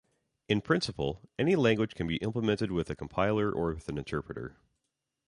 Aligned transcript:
In 0.49 0.61
principle, 0.61 1.29
any 1.37 1.55
language 1.55 1.93
can 1.93 2.07
be 2.07 2.15
implemented 2.23 2.71
with 2.71 2.89
a 2.89 2.95
compiler 2.95 3.51
or 3.51 3.75
with 3.75 3.87
an 3.87 3.99
interpreter. 3.99 4.57